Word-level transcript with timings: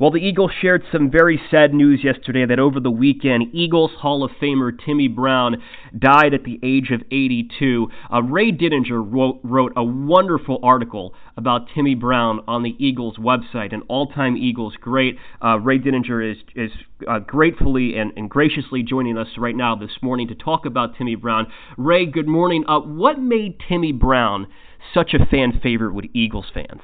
Well, 0.00 0.12
the 0.12 0.20
Eagles 0.20 0.52
shared 0.62 0.84
some 0.92 1.10
very 1.10 1.42
sad 1.50 1.74
news 1.74 2.04
yesterday 2.04 2.46
that 2.46 2.60
over 2.60 2.78
the 2.78 2.88
weekend, 2.88 3.52
Eagles 3.52 3.90
Hall 3.98 4.22
of 4.22 4.30
Famer 4.40 4.70
Timmy 4.86 5.08
Brown 5.08 5.60
died 5.98 6.34
at 6.34 6.44
the 6.44 6.60
age 6.62 6.92
of 6.92 7.02
82. 7.10 7.88
Uh, 8.12 8.22
Ray 8.22 8.52
Didinger 8.52 9.04
wrote, 9.04 9.40
wrote, 9.42 9.72
a 9.74 9.82
wonderful 9.82 10.60
article 10.62 11.14
about 11.36 11.66
Timmy 11.74 11.96
Brown 11.96 12.44
on 12.46 12.62
the 12.62 12.76
Eagles 12.78 13.16
website, 13.16 13.74
an 13.74 13.82
all-time 13.88 14.36
Eagles 14.36 14.74
great. 14.80 15.16
Uh, 15.44 15.58
Ray 15.58 15.80
Didinger 15.80 16.30
is, 16.30 16.38
is 16.54 16.70
uh, 17.08 17.18
gratefully 17.18 17.98
and, 17.98 18.12
and, 18.16 18.30
graciously 18.30 18.84
joining 18.84 19.18
us 19.18 19.28
right 19.36 19.56
now 19.56 19.74
this 19.74 20.00
morning 20.00 20.28
to 20.28 20.36
talk 20.36 20.64
about 20.64 20.96
Timmy 20.96 21.16
Brown. 21.16 21.48
Ray, 21.76 22.06
good 22.06 22.28
morning. 22.28 22.62
Uh, 22.68 22.78
what 22.78 23.18
made 23.18 23.56
Timmy 23.68 23.90
Brown 23.90 24.46
such 24.94 25.12
a 25.12 25.26
fan 25.26 25.58
favorite 25.60 25.92
with 25.92 26.04
Eagles 26.14 26.46
fans? 26.54 26.82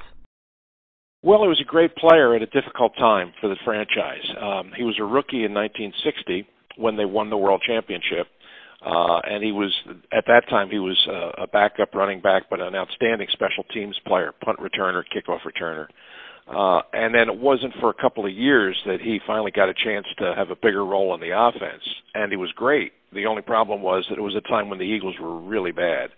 Well, 1.25 1.41
he 1.41 1.47
was 1.47 1.59
a 1.59 1.63
great 1.63 1.95
player 1.95 2.35
at 2.35 2.43
a 2.43 2.45
difficult 2.45 2.95
time 2.97 3.33
for 3.41 3.49
the 3.49 3.55
franchise. 3.65 4.21
Um, 4.39 4.71
he 4.77 4.83
was 4.83 4.99
a 4.99 5.03
rookie 5.03 5.43
in 5.43 5.55
1960 5.55 6.47
when 6.77 6.97
they 6.97 7.05
won 7.05 7.31
the 7.31 7.37
World 7.37 7.63
Championship, 7.65 8.27
uh, 8.85 9.21
and 9.23 9.43
he 9.43 9.51
was 9.51 9.73
at 10.13 10.25
that 10.27 10.47
time 10.49 10.69
he 10.69 10.77
was 10.77 10.95
uh, 11.09 11.41
a 11.41 11.47
backup 11.47 11.95
running 11.95 12.21
back, 12.21 12.43
but 12.47 12.61
an 12.61 12.75
outstanding 12.75 13.27
special 13.31 13.63
teams 13.73 13.99
player, 14.05 14.33
punt 14.43 14.59
returner, 14.59 15.01
kickoff 15.15 15.39
returner. 15.41 15.87
Uh, 16.47 16.83
and 16.93 17.15
then 17.15 17.27
it 17.27 17.39
wasn't 17.39 17.73
for 17.79 17.89
a 17.89 17.95
couple 17.95 18.23
of 18.23 18.31
years 18.31 18.79
that 18.85 19.01
he 19.01 19.19
finally 19.25 19.49
got 19.49 19.67
a 19.67 19.73
chance 19.73 20.05
to 20.19 20.35
have 20.35 20.51
a 20.51 20.55
bigger 20.55 20.85
role 20.85 21.15
in 21.15 21.21
the 21.21 21.31
offense, 21.35 21.81
and 22.13 22.31
he 22.31 22.37
was 22.37 22.51
great. 22.51 22.93
The 23.13 23.25
only 23.25 23.41
problem 23.41 23.81
was 23.81 24.05
that 24.11 24.19
it 24.19 24.21
was 24.21 24.35
a 24.35 24.41
time 24.41 24.69
when 24.69 24.77
the 24.77 24.85
Eagles 24.85 25.15
were 25.19 25.39
really 25.39 25.71
bad. 25.71 26.11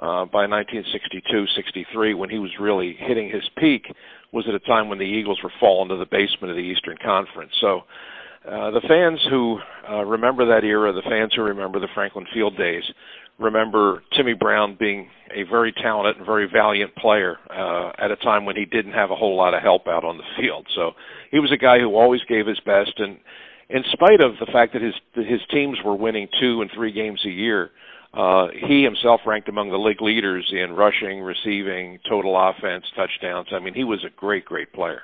Uh, 0.00 0.24
by 0.26 0.46
1962-63, 0.46 2.16
when 2.16 2.30
he 2.30 2.38
was 2.38 2.52
really 2.60 2.94
hitting 3.00 3.28
his 3.28 3.42
peak, 3.56 3.92
was 4.32 4.44
at 4.48 4.54
a 4.54 4.60
time 4.60 4.88
when 4.88 4.98
the 4.98 5.04
Eagles 5.04 5.38
were 5.42 5.52
falling 5.58 5.88
to 5.88 5.96
the 5.96 6.06
basement 6.06 6.50
of 6.50 6.56
the 6.56 6.62
Eastern 6.62 6.96
Conference. 7.02 7.52
So 7.60 7.82
uh, 8.46 8.70
the 8.70 8.82
fans 8.86 9.20
who 9.30 9.58
uh, 9.88 10.04
remember 10.04 10.46
that 10.46 10.64
era, 10.64 10.92
the 10.92 11.02
fans 11.02 11.32
who 11.34 11.42
remember 11.42 11.80
the 11.80 11.88
Franklin 11.94 12.26
Field 12.32 12.56
days, 12.56 12.84
remember 13.38 14.02
Timmy 14.16 14.34
Brown 14.34 14.76
being 14.78 15.08
a 15.34 15.44
very 15.44 15.72
talented 15.72 16.16
and 16.16 16.26
very 16.26 16.48
valiant 16.50 16.94
player 16.96 17.38
uh, 17.50 17.92
at 17.98 18.10
a 18.10 18.16
time 18.16 18.44
when 18.44 18.56
he 18.56 18.64
didn't 18.64 18.92
have 18.92 19.10
a 19.10 19.16
whole 19.16 19.36
lot 19.36 19.54
of 19.54 19.62
help 19.62 19.86
out 19.86 20.04
on 20.04 20.18
the 20.18 20.24
field. 20.40 20.66
So 20.74 20.92
he 21.30 21.38
was 21.38 21.52
a 21.52 21.56
guy 21.56 21.78
who 21.78 21.94
always 21.94 22.22
gave 22.28 22.46
his 22.46 22.60
best, 22.60 22.92
and 22.98 23.18
in 23.70 23.84
spite 23.92 24.20
of 24.20 24.32
the 24.40 24.46
fact 24.46 24.72
that 24.72 24.82
his 24.82 24.94
his 25.14 25.40
teams 25.50 25.78
were 25.84 25.94
winning 25.94 26.28
two 26.40 26.62
and 26.62 26.70
three 26.74 26.92
games 26.92 27.20
a 27.24 27.30
year, 27.30 27.70
uh, 28.14 28.48
he 28.66 28.82
himself 28.82 29.20
ranked 29.26 29.48
among 29.48 29.70
the 29.70 29.76
league 29.76 30.00
leaders 30.00 30.48
in 30.52 30.72
rushing, 30.72 31.20
receiving, 31.20 31.98
total 32.08 32.36
offense, 32.36 32.84
touchdowns. 32.96 33.48
I 33.52 33.58
mean, 33.58 33.74
he 33.74 33.84
was 33.84 34.04
a 34.04 34.10
great, 34.16 34.44
great 34.44 34.72
player. 34.72 35.02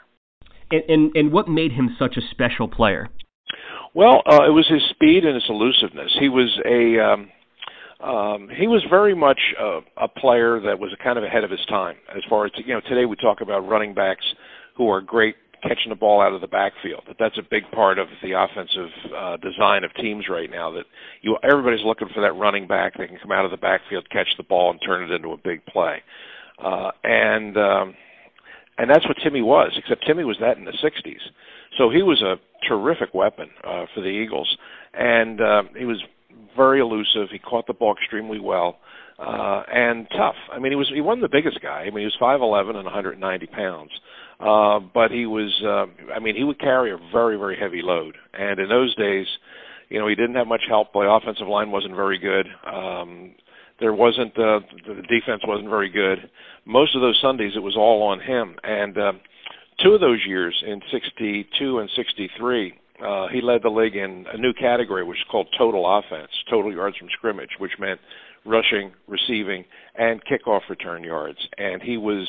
And 0.71 0.83
and, 0.89 1.17
and 1.17 1.33
what 1.33 1.49
made 1.49 1.73
him 1.73 1.95
such 1.99 2.17
a 2.17 2.23
special 2.31 2.69
player? 2.69 3.09
Well, 3.95 4.23
uh, 4.27 4.45
it 4.45 4.51
was 4.51 4.67
his 4.69 4.83
speed 4.91 5.25
and 5.25 5.35
his 5.35 5.45
elusiveness. 5.49 6.17
He 6.19 6.29
was 6.29 6.51
a 6.65 6.99
um, 6.99 7.31
um, 8.01 8.49
he 8.57 8.67
was 8.67 8.83
very 8.91 9.15
much 9.15 9.41
a, 9.61 9.81
a 9.97 10.09
player 10.09 10.61
that 10.61 10.79
was 10.79 10.91
kind 11.03 11.19
of 11.19 11.25
ahead 11.25 11.45
of 11.45 11.51
his 11.51 11.65
time. 11.69 11.97
As 12.15 12.23
far 12.29 12.47
as 12.47 12.53
you 12.57 12.75
know, 12.75 12.81
today 12.89 13.05
we 13.05 13.17
talk 13.17 13.41
about 13.41 13.61
running 13.69 13.95
backs 13.95 14.25
who 14.77 14.91
are 14.91 15.01
great 15.01 15.37
catching 15.67 15.89
the 15.89 15.97
ball 15.97 16.21
out 16.21 16.33
of 16.33 16.41
the 16.41 16.47
backfield. 16.47 17.03
That 17.09 17.17
that's 17.19 17.39
a 17.39 17.43
big 17.43 17.71
part 17.73 17.99
of 17.99 18.09
the 18.23 18.33
offensive 18.33 18.91
uh, 19.15 19.37
design 19.39 19.85
of 19.85 19.95
teams 19.95 20.27
right 20.29 20.51
now. 20.51 20.71
That 20.71 20.85
you 21.23 21.37
everybody's 21.43 21.85
looking 21.85 22.09
for 22.15 22.21
that 22.21 22.33
running 22.33 22.67
back 22.67 22.97
that 22.99 23.09
can 23.09 23.19
come 23.19 23.33
out 23.33 23.45
of 23.45 23.51
the 23.51 23.57
backfield, 23.57 24.09
catch 24.11 24.29
the 24.37 24.43
ball, 24.43 24.71
and 24.71 24.81
turn 24.85 25.03
it 25.03 25.15
into 25.15 25.33
a 25.33 25.37
big 25.37 25.65
play. 25.67 26.03
Uh, 26.63 26.91
and 27.03 27.57
um, 27.57 27.95
and 28.79 28.91
that's 28.91 29.07
what 29.09 29.17
Timmy 29.23 29.43
was. 29.43 29.73
Except 29.77 30.05
Timmy 30.07 30.25
was 30.25 30.37
that 30.41 30.59
in 30.59 30.65
the 30.65 30.73
'60s, 30.73 31.21
so 31.79 31.91
he 31.91 32.03
was 32.03 32.23
a 32.23 32.37
terrific 32.69 33.15
weapon 33.15 33.49
uh, 33.65 33.87
for 33.95 34.01
the 34.01 34.09
Eagles, 34.09 34.57
and 34.93 35.41
uh, 35.41 35.63
he 35.77 35.85
was 35.85 36.03
very 36.57 36.81
elusive. 36.81 37.29
He 37.31 37.39
caught 37.39 37.67
the 37.67 37.75
ball 37.75 37.95
extremely 37.95 38.41
well. 38.41 38.79
Uh, 39.17 39.63
and 39.73 40.09
tough. 40.11 40.35
I 40.53 40.59
mean, 40.59 40.73
he 40.73 40.77
was 40.77 40.89
he 40.93 41.01
wasn't 41.01 41.23
the 41.23 41.29
biggest 41.29 41.61
guy. 41.63 41.83
I 41.83 41.91
mean, 41.91 42.01
he 42.01 42.05
was 42.05 42.17
5'11 42.21 42.75
and 42.75 42.85
190 42.85 43.47
pounds. 43.47 43.91
Uh, 44.41 44.81
but 44.81 45.11
he 45.11 45.27
was, 45.27 45.53
uh, 45.65 45.87
I 46.13 46.19
mean, 46.19 46.37
he 46.37 46.45
would 46.45 46.59
carry 46.59 46.93
a 46.93 46.99
very, 47.13 47.37
very 47.37 47.57
heavy 47.57 47.83
load. 47.83 48.17
And 48.33 48.59
in 48.59 48.69
those 48.69 48.95
days, 48.97 49.27
you 49.89 49.99
know, 49.99 50.09
he 50.09 50.15
didn't 50.15 50.35
have 50.35 50.47
much 50.47 50.63
help. 50.69 50.93
The 50.93 51.01
offensive 51.01 51.47
line 51.47 51.71
wasn't 51.71 51.95
very 51.95 52.19
good. 52.19 52.47
Um, 52.67 53.35
there 53.81 53.93
wasn't, 53.93 54.37
uh, 54.39 54.61
the 54.87 55.03
defense 55.09 55.43
wasn't 55.47 55.69
very 55.69 55.91
good. 55.91 56.31
Most 56.65 56.95
of 56.95 57.01
those 57.01 57.19
Sundays, 57.21 57.53
it 57.55 57.63
was 57.63 57.77
all 57.77 58.03
on 58.03 58.21
him. 58.21 58.57
And 58.63 58.99
uh, 58.99 59.13
two 59.83 59.93
of 59.93 60.01
those 60.01 60.21
years, 60.27 60.55
in 60.67 60.81
62 60.91 61.79
and 61.79 61.91
63, 61.95 62.75
uh, 63.05 63.29
he 63.29 63.41
led 63.41 63.63
the 63.63 63.69
league 63.69 63.97
in 63.97 64.25
a 64.33 64.39
new 64.39 64.53
category, 64.53 65.05
which 65.05 65.19
is 65.19 65.25
called 65.31 65.49
total 65.59 65.99
offense, 65.99 66.31
total 66.49 66.73
yards 66.73 66.97
from 66.97 67.09
scrimmage, 67.13 67.51
which 67.59 67.73
meant 67.79 68.01
rushing, 68.45 68.93
receiving, 69.07 69.65
and 69.95 70.21
kickoff 70.25 70.61
return 70.69 71.05
yards. 71.05 71.39
And 71.59 71.83
he 71.83 71.97
was 71.97 72.27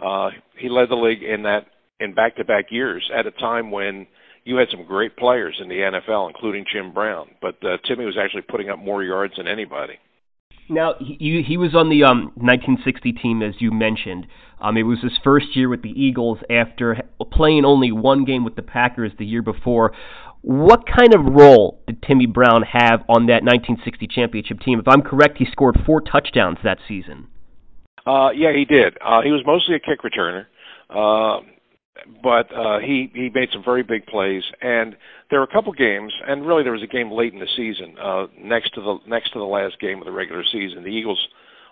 uh, 0.00 0.30
he 0.58 0.68
led 0.68 0.88
the 0.88 0.96
league 0.96 1.22
in 1.22 1.42
that 1.44 1.66
in 2.00 2.14
back-to-back 2.14 2.66
years 2.70 3.08
at 3.14 3.26
a 3.26 3.30
time 3.30 3.70
when 3.70 4.06
you 4.44 4.56
had 4.56 4.68
some 4.70 4.84
great 4.84 5.16
players 5.16 5.58
in 5.62 5.68
the 5.68 5.76
NFL, 5.76 6.28
including 6.28 6.64
Jim 6.70 6.92
Brown. 6.92 7.28
But 7.40 7.64
uh, 7.64 7.76
Timmy 7.86 8.04
was 8.04 8.18
actually 8.20 8.42
putting 8.42 8.70
up 8.70 8.78
more 8.78 9.04
yards 9.04 9.34
than 9.36 9.46
anybody. 9.46 9.94
Now 10.68 10.94
he 10.98 11.42
he 11.46 11.56
was 11.56 11.74
on 11.74 11.90
the 11.90 12.04
um, 12.04 12.32
1960 12.36 13.12
team 13.14 13.42
as 13.42 13.54
you 13.58 13.70
mentioned. 13.70 14.26
Um, 14.60 14.76
it 14.76 14.84
was 14.84 15.00
his 15.00 15.12
first 15.24 15.56
year 15.56 15.68
with 15.68 15.82
the 15.82 15.90
Eagles 15.90 16.38
after 16.48 17.02
playing 17.32 17.64
only 17.64 17.90
one 17.90 18.24
game 18.24 18.44
with 18.44 18.54
the 18.54 18.62
Packers 18.62 19.10
the 19.18 19.26
year 19.26 19.42
before. 19.42 19.92
What 20.42 20.84
kind 20.86 21.14
of 21.14 21.34
role 21.34 21.80
did 21.86 22.02
Timmy 22.02 22.26
Brown 22.26 22.62
have 22.62 23.00
on 23.08 23.26
that 23.26 23.44
1960 23.44 24.08
championship 24.08 24.60
team? 24.60 24.80
If 24.80 24.88
I'm 24.88 25.02
correct, 25.02 25.38
he 25.38 25.46
scored 25.50 25.78
four 25.86 26.00
touchdowns 26.00 26.58
that 26.64 26.78
season. 26.88 27.28
Uh, 28.04 28.30
yeah, 28.34 28.52
he 28.52 28.64
did. 28.64 28.98
Uh, 29.00 29.22
he 29.22 29.30
was 29.30 29.42
mostly 29.46 29.76
a 29.76 29.78
kick 29.78 30.00
returner, 30.02 30.46
uh, 30.90 31.40
but 32.22 32.52
uh, 32.52 32.80
he 32.80 33.10
he 33.14 33.30
made 33.32 33.50
some 33.52 33.62
very 33.64 33.84
big 33.84 34.04
plays. 34.06 34.42
And 34.60 34.96
there 35.30 35.38
were 35.38 35.44
a 35.44 35.52
couple 35.52 35.72
games, 35.72 36.12
and 36.26 36.44
really 36.44 36.64
there 36.64 36.72
was 36.72 36.82
a 36.82 36.88
game 36.88 37.12
late 37.12 37.32
in 37.32 37.38
the 37.38 37.46
season, 37.56 37.94
uh, 38.02 38.26
next 38.36 38.74
to 38.74 38.80
the 38.80 38.98
next 39.06 39.32
to 39.34 39.38
the 39.38 39.44
last 39.44 39.78
game 39.78 39.98
of 39.98 40.06
the 40.06 40.12
regular 40.12 40.42
season. 40.50 40.82
The 40.82 40.90
Eagles 40.90 41.28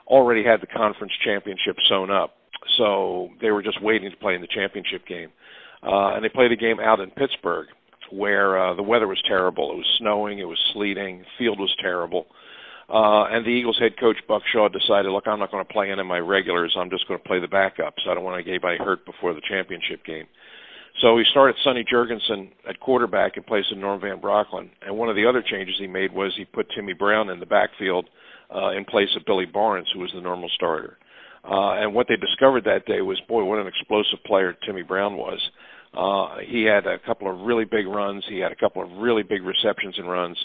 already 0.07 0.45
had 0.45 0.61
the 0.61 0.69
conference 0.69 1.13
championship 1.25 1.75
sewn 1.89 2.13
up, 2.13 2.37
so 2.79 3.31
they 3.41 3.51
were 3.51 3.63
just 3.63 3.83
waiting 3.83 4.09
to 4.09 4.17
play 4.17 4.37
in 4.37 4.41
the 4.41 4.47
championship 4.47 5.07
game. 5.09 5.31
Uh, 5.83 6.15
and 6.15 6.25
they 6.25 6.29
played 6.29 6.53
a 6.53 6.57
game 6.57 6.79
out 6.79 7.01
in 7.01 7.11
Pittsburgh, 7.11 7.67
where 8.13 8.59
uh, 8.59 8.75
the 8.75 8.83
weather 8.83 9.07
was 9.07 9.21
terrible. 9.27 9.73
It 9.73 9.77
was 9.77 9.97
snowing, 9.99 10.39
it 10.39 10.49
was 10.49 10.59
sleeting, 10.73 11.25
field 11.39 11.59
was 11.59 11.75
terrible. 11.81 12.27
Uh, 12.89 13.25
and 13.31 13.45
the 13.45 13.51
Eagles 13.51 13.79
head 13.79 13.99
coach 13.99 14.17
Buck 14.27 14.43
Shaw 14.53 14.69
decided, 14.69 15.13
look, 15.13 15.29
I'm 15.29 15.39
not 15.39 15.53
going 15.53 15.65
to 15.65 15.73
play 15.73 15.91
any 15.91 16.01
of 16.01 16.07
my 16.07 16.19
regulars. 16.19 16.75
I'm 16.77 16.91
just 16.91 17.07
going 17.07 17.21
to 17.21 17.27
play 17.27 17.39
the 17.39 17.47
backups. 17.47 18.09
I 18.09 18.15
don't 18.15 18.25
want 18.25 18.39
to 18.39 18.43
get 18.43 18.51
anybody 18.51 18.79
hurt 18.79 19.07
before 19.07 19.33
the 19.33 19.41
championship 19.49 20.05
game. 20.05 20.27
So 21.01 21.17
he 21.17 21.25
started 21.31 21.57
Sonny 21.63 21.85
Jurgensen 21.85 22.51
at 22.69 22.81
quarterback 22.81 23.37
in 23.37 23.45
place 23.45 23.65
of 23.71 23.79
Norm 23.79 24.01
Van 24.01 24.21
Brocklin. 24.21 24.71
And 24.85 24.99
one 24.99 25.09
of 25.09 25.15
the 25.15 25.25
other 25.25 25.41
changes 25.41 25.77
he 25.79 25.87
made 25.87 26.13
was 26.13 26.35
he 26.37 26.45
put 26.45 26.67
Timmy 26.75 26.93
Brown 26.93 27.31
in 27.31 27.39
the 27.39 27.47
backfield 27.47 28.11
uh, 28.55 28.71
in 28.71 28.85
place 28.85 29.09
of 29.17 29.25
Billy 29.25 29.47
Barnes, 29.47 29.89
who 29.95 30.01
was 30.01 30.11
the 30.13 30.21
normal 30.21 30.49
starter. 30.49 30.99
Uh, 31.45 31.75
and 31.75 31.95
what 31.95 32.07
they 32.09 32.17
discovered 32.17 32.65
that 32.65 32.87
day 32.87 33.01
was, 33.01 33.21
boy, 33.29 33.45
what 33.45 33.61
an 33.61 33.69
explosive 33.69 34.23
player 34.27 34.53
Timmy 34.67 34.83
Brown 34.83 35.17
was. 35.17 35.39
Uh, 35.39 35.51
he 36.47 36.65
had 36.65 36.87
a 36.87 36.99
couple 36.99 37.31
of 37.31 37.41
really 37.41 37.65
big 37.65 37.87
runs. 37.87 38.25
He 38.29 38.39
had 38.39 38.53
a 38.53 38.57
couple 38.57 38.83
of 38.83 38.91
really 38.99 39.23
big 39.23 39.43
receptions 39.43 39.99
and 39.99 40.09
runs 40.09 40.39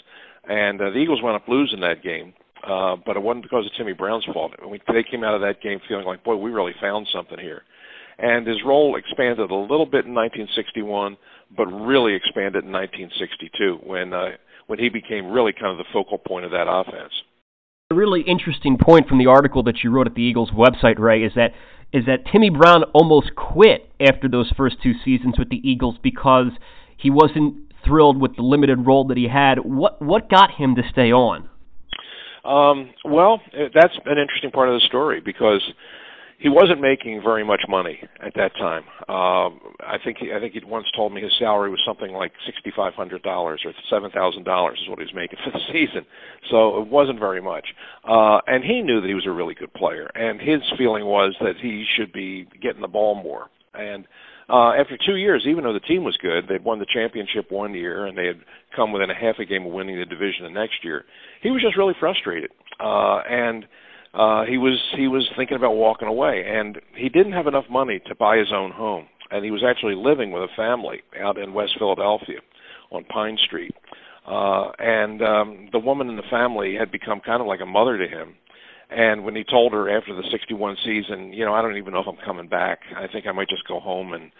and 0.48 0.80
uh, 0.80 0.90
the 0.90 0.96
Eagles 0.96 1.22
wound 1.22 1.36
up 1.36 1.48
losing 1.48 1.80
that 1.80 2.02
game. 2.02 2.32
Uh, 2.66 2.96
but 3.04 3.16
it 3.16 3.22
wasn't 3.22 3.42
because 3.42 3.66
of 3.66 3.72
Timmy 3.76 3.92
Brown's 3.92 4.24
fault. 4.24 4.52
Mean, 4.62 4.80
they 4.88 5.04
came 5.04 5.22
out 5.22 5.34
of 5.34 5.40
that 5.42 5.62
game 5.62 5.78
feeling 5.88 6.06
like, 6.06 6.24
boy, 6.24 6.36
we 6.36 6.50
really 6.50 6.74
found 6.80 7.06
something 7.12 7.38
here. 7.38 7.62
And 8.18 8.46
his 8.46 8.56
role 8.64 8.96
expanded 8.96 9.50
a 9.50 9.54
little 9.54 9.86
bit 9.86 10.06
in 10.06 10.14
1961, 10.14 11.16
but 11.56 11.66
really 11.66 12.14
expanded 12.14 12.64
in 12.64 12.72
1962 12.72 13.80
when 13.84 14.12
uh, 14.12 14.30
when 14.66 14.78
he 14.78 14.88
became 14.88 15.30
really 15.30 15.52
kind 15.52 15.70
of 15.70 15.78
the 15.78 15.84
focal 15.92 16.18
point 16.18 16.44
of 16.44 16.50
that 16.50 16.66
offense. 16.66 17.12
A 17.92 17.94
really 17.94 18.22
interesting 18.22 18.78
point 18.78 19.06
from 19.06 19.18
the 19.18 19.26
article 19.26 19.62
that 19.64 19.84
you 19.84 19.90
wrote 19.90 20.08
at 20.08 20.14
the 20.14 20.22
Eagles 20.22 20.50
website, 20.50 20.98
Ray, 20.98 21.22
is 21.22 21.32
that 21.36 21.52
is 21.92 22.06
that 22.06 22.26
Timmy 22.30 22.50
Brown 22.50 22.84
almost 22.92 23.34
quit 23.34 23.90
after 24.00 24.28
those 24.28 24.52
first 24.56 24.76
two 24.82 24.92
seasons 25.04 25.38
with 25.38 25.48
the 25.48 25.60
Eagles 25.68 25.96
because 26.02 26.50
he 26.96 27.10
wasn't 27.10 27.56
thrilled 27.84 28.20
with 28.20 28.36
the 28.36 28.42
limited 28.42 28.86
role 28.86 29.06
that 29.06 29.16
he 29.16 29.28
had. 29.28 29.58
What 29.58 30.02
what 30.02 30.28
got 30.28 30.50
him 30.52 30.74
to 30.76 30.82
stay 30.90 31.12
on? 31.12 31.48
Um, 32.44 32.90
well, 33.04 33.40
that's 33.74 33.94
an 34.04 34.18
interesting 34.18 34.50
part 34.52 34.68
of 34.68 34.74
the 34.74 34.86
story 34.86 35.20
because 35.20 35.62
he 36.38 36.48
wasn't 36.48 36.80
making 36.80 37.22
very 37.22 37.44
much 37.44 37.62
money 37.68 37.98
at 38.24 38.34
that 38.34 38.54
time. 38.56 38.82
Um, 39.08 39.60
I 39.80 39.98
think 40.02 40.18
he, 40.18 40.32
I 40.32 40.40
think 40.40 40.52
he 40.52 40.60
once 40.64 40.86
told 40.94 41.12
me 41.12 41.22
his 41.22 41.32
salary 41.38 41.70
was 41.70 41.80
something 41.86 42.12
like 42.12 42.32
sixty 42.44 42.72
five 42.74 42.94
hundred 42.94 43.22
dollars 43.22 43.62
or 43.64 43.72
seven 43.88 44.10
thousand 44.10 44.44
dollars 44.44 44.78
is 44.82 44.88
what 44.88 44.98
he 44.98 45.04
was 45.04 45.14
making 45.14 45.38
for 45.44 45.50
the 45.50 45.64
season. 45.72 46.04
So 46.50 46.80
it 46.80 46.88
wasn't 46.88 47.18
very 47.18 47.40
much. 47.40 47.66
Uh, 48.04 48.40
and 48.46 48.62
he 48.62 48.82
knew 48.82 49.00
that 49.00 49.08
he 49.08 49.14
was 49.14 49.26
a 49.26 49.30
really 49.30 49.54
good 49.54 49.72
player, 49.74 50.10
and 50.14 50.40
his 50.40 50.60
feeling 50.76 51.06
was 51.06 51.34
that 51.40 51.56
he 51.60 51.86
should 51.96 52.12
be 52.12 52.46
getting 52.60 52.82
the 52.82 52.88
ball 52.88 53.14
more. 53.14 53.48
And 53.74 54.06
uh, 54.48 54.72
after 54.78 54.96
two 54.96 55.16
years, 55.16 55.44
even 55.46 55.64
though 55.64 55.72
the 55.72 55.80
team 55.80 56.04
was 56.04 56.16
good, 56.18 56.46
they'd 56.48 56.64
won 56.64 56.78
the 56.78 56.86
championship 56.86 57.50
one 57.50 57.74
year 57.74 58.06
and 58.06 58.16
they 58.16 58.26
had 58.26 58.40
come 58.74 58.92
within 58.92 59.10
a 59.10 59.14
half 59.14 59.38
a 59.38 59.44
game 59.44 59.66
of 59.66 59.72
winning 59.72 59.98
the 59.98 60.04
division 60.04 60.44
the 60.44 60.50
next 60.50 60.84
year. 60.84 61.04
He 61.42 61.50
was 61.50 61.62
just 61.62 61.76
really 61.76 61.94
frustrated, 61.98 62.50
uh, 62.78 63.18
and 63.28 63.66
uh, 64.14 64.44
he 64.44 64.58
was 64.58 64.78
he 64.96 65.08
was 65.08 65.28
thinking 65.36 65.56
about 65.56 65.74
walking 65.74 66.08
away, 66.08 66.44
and 66.46 66.80
he 66.94 67.08
didn't 67.08 67.32
have 67.32 67.46
enough 67.46 67.66
money 67.70 68.00
to 68.06 68.14
buy 68.14 68.38
his 68.38 68.52
own 68.52 68.70
home, 68.70 69.06
and 69.30 69.44
he 69.44 69.50
was 69.50 69.62
actually 69.66 69.94
living 69.94 70.30
with 70.30 70.42
a 70.42 70.56
family 70.56 71.02
out 71.20 71.38
in 71.38 71.52
West 71.52 71.72
Philadelphia 71.78 72.38
on 72.90 73.04
Pine 73.04 73.38
Street. 73.44 73.74
Uh, 74.26 74.72
and 74.78 75.22
um, 75.22 75.68
the 75.70 75.78
woman 75.78 76.08
in 76.08 76.16
the 76.16 76.22
family 76.30 76.74
had 76.74 76.90
become 76.90 77.20
kind 77.20 77.40
of 77.40 77.46
like 77.46 77.60
a 77.60 77.66
mother 77.66 77.96
to 77.96 78.08
him. 78.08 78.34
And 78.90 79.24
when 79.24 79.34
he 79.34 79.44
told 79.44 79.72
her 79.72 79.90
after 79.90 80.14
the 80.14 80.28
61 80.30 80.76
season, 80.84 81.32
you 81.32 81.44
know, 81.44 81.54
I 81.54 81.62
don't 81.62 81.76
even 81.76 81.92
know 81.92 82.00
if 82.00 82.06
I'm 82.06 82.24
coming 82.24 82.48
back. 82.48 82.80
I 82.96 83.06
think 83.08 83.26
I 83.26 83.32
might 83.32 83.48
just 83.48 83.66
go 83.66 83.80
home 83.80 84.12
and 84.12 84.30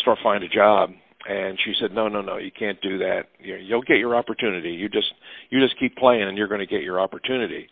start 0.00 0.18
find 0.22 0.44
a 0.44 0.48
job. 0.48 0.90
And 1.28 1.58
she 1.64 1.74
said, 1.80 1.92
"No, 1.92 2.08
no, 2.08 2.22
no, 2.22 2.38
you 2.38 2.50
can't 2.50 2.80
do 2.80 2.98
that. 2.98 3.24
You'll 3.40 3.82
get 3.82 3.98
your 3.98 4.14
opportunity. 4.14 4.70
You 4.70 4.88
just 4.88 5.12
you 5.50 5.60
just 5.60 5.78
keep 5.78 5.96
playing, 5.96 6.22
and 6.22 6.38
you're 6.38 6.48
going 6.48 6.60
to 6.60 6.66
get 6.66 6.82
your 6.82 7.00
opportunity." 7.00 7.68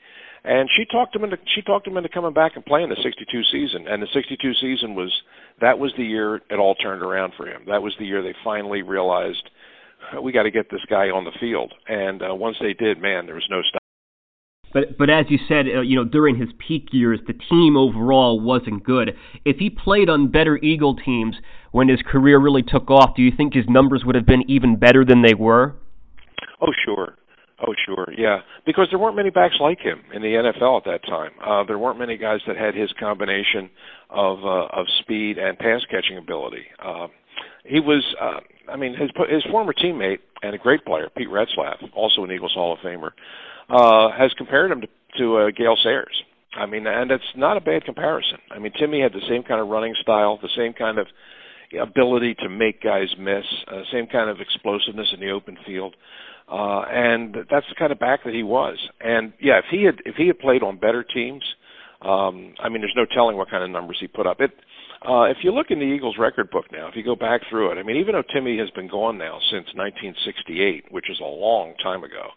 And 0.47 0.71
she 0.77 0.85
talked 0.85 1.15
him 1.15 1.25
into 1.25 1.37
she 1.55 1.61
talked 1.61 1.87
him 1.87 1.97
into 1.97 2.09
coming 2.09 2.33
back 2.33 2.53
and 2.55 2.65
playing 2.65 2.89
the 2.89 2.97
62 3.03 3.43
season. 3.51 3.87
And 3.89 4.01
the 4.01 4.07
62 4.15 4.55
season 4.55 4.95
was 4.95 5.13
that 5.61 5.79
was 5.79 5.93
the 5.97 6.05
year 6.05 6.37
it 6.37 6.59
all 6.59 6.77
turned 6.77 7.03
around 7.03 7.33
for 7.37 7.49
him. 7.49 7.63
That 7.67 7.83
was 7.83 7.95
the 7.99 8.07
year 8.07 8.23
they 8.23 8.35
finally 8.45 8.83
realized 8.83 9.51
we 10.23 10.31
got 10.31 10.45
to 10.45 10.53
get 10.53 10.71
this 10.71 10.85
guy 10.89 11.11
on 11.11 11.25
the 11.25 11.33
field. 11.41 11.75
And 11.89 12.23
uh, 12.23 12.35
once 12.35 12.57
they 12.61 12.75
did 12.75 13.03
man 13.03 13.27
there 13.27 13.35
was 13.35 13.47
no 13.51 13.61
stop 13.69 13.83
but 14.73 14.97
but 14.97 15.11
as 15.11 15.27
you 15.31 15.39
said 15.49 15.67
uh, 15.67 15.81
you 15.81 15.97
know 15.97 16.05
during 16.05 16.37
his 16.37 16.51
peak 16.65 16.91
years 16.93 17.19
the 17.27 17.35
team 17.51 17.77
overall 17.77 18.41
wasn't 18.41 18.85
good. 18.85 19.17
If 19.45 19.57
he 19.57 19.69
played 19.69 20.09
on 20.09 20.31
better 20.31 20.59
eagle 20.59 20.95
teams 20.95 21.35
when 21.73 21.89
his 21.89 22.01
career 22.07 22.39
really 22.39 22.63
took 22.63 22.89
off 22.89 23.17
do 23.17 23.23
you 23.23 23.33
think 23.37 23.53
his 23.53 23.67
numbers 23.69 24.05
would 24.05 24.15
have 24.15 24.27
been 24.27 24.49
even 24.49 24.77
better 24.77 25.05
than 25.05 25.23
they 25.23 25.35
were? 25.35 25.75
Oh 26.61 26.73
sure 26.85 27.17
Oh, 27.59 27.73
sure, 27.87 28.13
yeah, 28.17 28.41
because 28.67 28.89
there 28.91 28.99
weren't 28.99 29.17
many 29.17 29.31
backs 29.31 29.57
like 29.61 29.81
him 29.81 30.03
in 30.13 30.21
the 30.21 30.29
NFL 30.29 30.79
at 30.79 30.85
that 30.85 31.03
time. 31.07 31.31
Uh, 31.43 31.65
there 31.65 31.79
weren't 31.79 31.99
many 31.99 32.19
guys 32.19 32.41
that 32.47 32.57
had 32.57 32.75
his 32.75 32.93
combination 33.01 33.71
of 34.11 34.45
uh, 34.45 34.67
of 34.79 34.87
speed 35.01 35.39
and 35.39 35.59
pass 35.59 35.81
catching 35.91 36.19
ability. 36.19 36.65
Uh, 36.85 37.07
he 37.65 37.81
was, 37.81 38.05
uh, 38.21 38.41
I 38.71 38.77
mean, 38.77 38.95
his 38.95 39.11
his 39.31 39.43
former 39.51 39.73
teammate 39.73 40.19
and 40.43 40.55
a 40.55 40.59
great 40.59 40.85
player, 40.85 41.09
Pete 41.17 41.29
Retzlaff, 41.29 41.77
also 41.95 42.25
an 42.25 42.31
Eagles 42.31 42.53
Hall 42.53 42.75
of 42.75 42.79
Famer, 42.81 43.13
uh, 43.71 44.11
has 44.17 44.33
compared 44.37 44.71
him 44.71 44.83
to, 44.83 44.89
to 45.19 45.37
uh, 45.39 45.51
Gale 45.51 45.77
Sayers. 45.83 46.23
I 46.57 46.67
mean, 46.67 46.87
and 46.87 47.11
it's 47.11 47.25
not 47.37 47.57
a 47.57 47.61
bad 47.61 47.85
comparison. 47.85 48.39
I 48.51 48.59
mean, 48.59 48.73
Timmy 48.79 49.01
had 49.01 49.13
the 49.13 49.27
same 49.29 49.43
kind 49.43 49.61
of 49.61 49.69
running 49.69 49.95
style, 50.03 50.39
the 50.41 50.49
same 50.57 50.73
kind 50.73 50.99
of 50.99 51.07
ability 51.81 52.35
to 52.37 52.49
make 52.49 52.83
guys 52.83 53.09
miss, 53.19 53.45
uh, 53.69 53.83
same 53.93 54.07
kind 54.07 54.31
of 54.31 54.41
explosiveness 54.41 55.09
in 55.13 55.21
the 55.21 55.31
open 55.31 55.57
field. 55.67 55.95
Uh, 56.49 56.83
and 56.83 57.35
that's 57.51 57.67
the 57.69 57.75
kind 57.77 57.91
of 57.91 57.99
back 57.99 58.23
that 58.25 58.35
he 58.35 58.43
was. 58.43 58.79
And 59.01 59.33
yeah, 59.41 59.59
if 59.59 59.65
he 59.71 59.83
had 59.83 60.01
if 60.05 60.15
he 60.15 60.29
had 60.29 60.39
played 60.39 60.63
on 60.63 60.79
better 60.79 61.03
teams, 61.03 61.43
um, 62.03 62.55
I 62.61 62.69
mean, 62.69 62.83
there's 62.83 62.95
no 62.97 63.07
telling 63.13 63.37
what 63.37 63.51
kind 63.51 63.65
of 63.65 63.71
numbers 63.71 63.97
he 64.01 64.07
put 64.07 64.27
up. 64.27 64.41
It 64.41 64.53
uh, 65.03 65.25
if 65.25 65.39
you 65.43 65.53
look 65.53 65.71
in 65.71 65.79
the 65.79 65.85
Eagles 65.85 66.17
record 66.19 66.51
book 66.51 66.67
now, 66.73 66.89
if 66.89 66.97
you 66.97 67.05
go 67.05 67.15
back 67.15 67.43
through 67.51 67.71
it, 67.71 67.79
I 67.79 67.83
mean, 67.83 67.97
even 67.97 68.15
though 68.15 68.25
Timmy 68.33 68.59
has 68.59 68.71
been 68.71 68.89
gone 68.89 69.19
now 69.19 69.39
since 69.51 69.67
1968, 69.75 70.91
which 70.91 71.11
is 71.11 71.21
a 71.21 71.25
long 71.25 71.75
time 71.83 72.03
ago, 72.03 72.31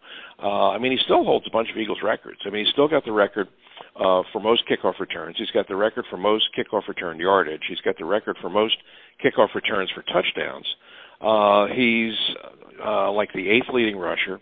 uh, 0.44 0.70
I 0.70 0.78
mean, 0.78 0.92
he 0.92 0.98
still 1.04 1.24
holds 1.24 1.48
a 1.48 1.52
bunch 1.52 1.70
of 1.72 1.78
Eagles 1.78 2.00
records. 2.04 2.40
I 2.46 2.50
mean, 2.50 2.66
he's 2.66 2.74
still 2.74 2.88
got 2.88 3.06
the 3.06 3.12
record 3.12 3.48
uh, 3.96 4.24
for 4.32 4.40
most 4.40 4.64
kickoff 4.68 5.00
returns. 5.00 5.36
He's 5.38 5.52
got 5.52 5.68
the 5.68 5.76
record 5.76 6.06
for 6.10 6.18
most 6.18 6.50
kickoff 6.58 6.88
return 6.88 7.20
yardage. 7.20 7.64
He's 7.68 7.82
got 7.82 7.98
the 7.98 8.06
record 8.06 8.38
for 8.42 8.50
most 8.50 8.78
kickoff 9.24 9.54
returns 9.56 9.90
for 9.92 10.04
touchdowns. 10.04 10.66
Uh, 11.22 11.68
he's 11.74 12.14
uh, 12.86 13.12
like 13.12 13.32
the 13.34 13.50
eighth 13.50 13.68
leading 13.74 13.98
rusher. 13.98 14.40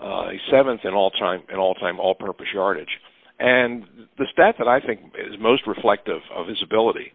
Uh, 0.00 0.30
he's 0.30 0.40
seventh 0.50 0.82
in 0.84 0.94
all 0.94 1.10
time 1.10 1.42
in 1.52 1.58
all 1.58 1.74
time 1.74 1.98
all 1.98 2.14
purpose 2.14 2.46
yardage. 2.52 2.98
And 3.38 3.84
the 4.18 4.26
stat 4.32 4.56
that 4.58 4.68
I 4.68 4.80
think 4.80 5.00
is 5.18 5.36
most 5.40 5.66
reflective 5.66 6.20
of 6.34 6.48
his 6.48 6.60
ability 6.62 7.12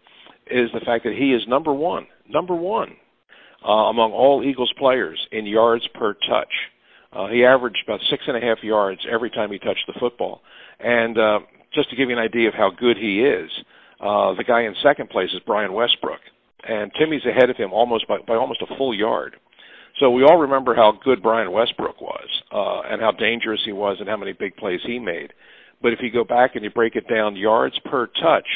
is 0.50 0.70
the 0.72 0.80
fact 0.80 1.04
that 1.04 1.14
he 1.14 1.32
is 1.32 1.42
number 1.46 1.72
one, 1.72 2.06
number 2.28 2.54
one 2.54 2.96
uh, 3.66 3.88
among 3.88 4.12
all 4.12 4.44
Eagles 4.44 4.72
players 4.78 5.18
in 5.32 5.46
yards 5.46 5.86
per 5.94 6.14
touch. 6.28 6.52
Uh, 7.12 7.28
he 7.28 7.44
averaged 7.44 7.78
about 7.86 8.00
six 8.10 8.24
and 8.26 8.36
a 8.36 8.40
half 8.40 8.62
yards 8.62 9.00
every 9.10 9.30
time 9.30 9.50
he 9.50 9.58
touched 9.58 9.86
the 9.86 9.98
football. 10.00 10.42
And 10.80 11.16
uh, 11.16 11.40
just 11.74 11.90
to 11.90 11.96
give 11.96 12.08
you 12.08 12.16
an 12.16 12.22
idea 12.22 12.48
of 12.48 12.54
how 12.54 12.70
good 12.70 12.96
he 12.96 13.20
is, 13.20 13.50
uh, 14.00 14.34
the 14.34 14.44
guy 14.44 14.62
in 14.62 14.74
second 14.82 15.10
place 15.10 15.30
is 15.32 15.40
Brian 15.46 15.72
Westbrook, 15.72 16.20
and 16.66 16.92
Timmy's 16.98 17.24
ahead 17.24 17.50
of 17.50 17.56
him 17.56 17.72
almost 17.72 18.06
by, 18.08 18.18
by 18.26 18.34
almost 18.34 18.62
a 18.62 18.76
full 18.76 18.94
yard. 18.94 19.36
So 20.00 20.10
we 20.10 20.24
all 20.24 20.38
remember 20.38 20.74
how 20.74 20.98
good 21.04 21.22
Brian 21.22 21.52
Westbrook 21.52 22.00
was, 22.00 22.28
uh, 22.52 22.80
and 22.90 23.00
how 23.00 23.12
dangerous 23.12 23.60
he 23.64 23.72
was, 23.72 23.98
and 24.00 24.08
how 24.08 24.16
many 24.16 24.32
big 24.32 24.56
plays 24.56 24.80
he 24.84 24.98
made. 24.98 25.32
But 25.82 25.92
if 25.92 26.00
you 26.02 26.10
go 26.10 26.24
back 26.24 26.54
and 26.54 26.64
you 26.64 26.70
break 26.70 26.96
it 26.96 27.08
down 27.08 27.36
yards 27.36 27.78
per 27.84 28.06
touch, 28.06 28.46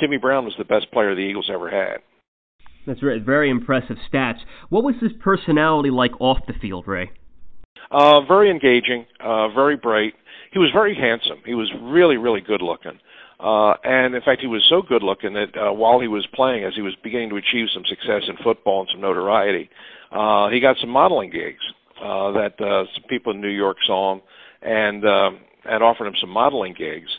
Timmy 0.00 0.18
Brown 0.18 0.44
was 0.44 0.54
the 0.58 0.64
best 0.64 0.90
player 0.92 1.14
the 1.14 1.22
Eagles 1.22 1.50
ever 1.52 1.70
had. 1.70 1.98
That's 2.86 3.00
very, 3.00 3.18
very 3.18 3.50
impressive 3.50 3.96
stats. 4.12 4.38
What 4.68 4.84
was 4.84 4.94
his 5.00 5.12
personality 5.20 5.90
like 5.90 6.12
off 6.20 6.38
the 6.46 6.52
field, 6.52 6.86
Ray? 6.86 7.10
Uh, 7.90 8.20
very 8.22 8.50
engaging, 8.50 9.06
uh, 9.20 9.48
very 9.48 9.76
bright. 9.76 10.14
He 10.52 10.58
was 10.58 10.70
very 10.72 10.94
handsome. 10.94 11.38
He 11.44 11.54
was 11.54 11.70
really, 11.80 12.16
really 12.16 12.40
good 12.40 12.62
looking. 12.62 12.98
Uh, 13.38 13.74
and 13.84 14.14
in 14.14 14.22
fact, 14.22 14.40
he 14.40 14.46
was 14.46 14.64
so 14.68 14.80
good 14.80 15.02
looking 15.02 15.34
that 15.34 15.50
uh, 15.56 15.72
while 15.72 16.00
he 16.00 16.08
was 16.08 16.26
playing, 16.32 16.64
as 16.64 16.74
he 16.74 16.80
was 16.82 16.94
beginning 17.02 17.28
to 17.30 17.36
achieve 17.36 17.68
some 17.72 17.84
success 17.86 18.22
in 18.28 18.36
football 18.42 18.80
and 18.80 18.88
some 18.92 19.00
notoriety, 19.00 19.68
uh, 20.10 20.48
he 20.48 20.58
got 20.60 20.76
some 20.80 20.88
modeling 20.88 21.30
gigs 21.30 21.60
uh, 22.02 22.30
that 22.32 22.58
uh, 22.60 22.84
some 22.94 23.04
people 23.08 23.32
in 23.32 23.40
New 23.40 23.48
York 23.48 23.76
saw 23.86 24.14
him 24.14 24.22
and 24.62 25.04
uh, 25.04 25.30
and 25.68 25.82
offered 25.82 26.06
him 26.06 26.14
some 26.20 26.30
modeling 26.30 26.72
gigs. 26.72 27.10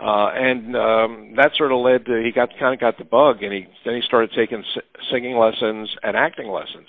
Uh, 0.00 0.30
and 0.34 0.74
um, 0.76 1.34
that 1.36 1.52
sort 1.56 1.70
of 1.72 1.78
led 1.78 2.06
to 2.06 2.22
he 2.24 2.32
got 2.32 2.48
kind 2.58 2.72
of 2.72 2.80
got 2.80 2.96
the 2.98 3.04
bug, 3.04 3.42
and 3.42 3.52
he 3.52 3.66
then 3.84 3.94
he 3.94 4.00
started 4.00 4.30
taking 4.34 4.64
s- 4.74 4.82
singing 5.10 5.36
lessons 5.36 5.94
and 6.02 6.16
acting 6.16 6.48
lessons. 6.48 6.88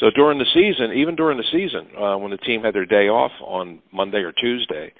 So 0.00 0.10
during 0.10 0.38
the 0.38 0.46
season, 0.52 0.92
even 0.92 1.14
during 1.14 1.38
the 1.38 1.44
season, 1.52 1.86
uh, 1.96 2.16
when 2.18 2.30
the 2.30 2.36
team 2.38 2.62
had 2.62 2.74
their 2.74 2.86
day 2.86 3.08
off 3.08 3.32
on 3.40 3.80
Monday 3.92 4.18
or 4.18 4.32
Tuesday, 4.32 4.92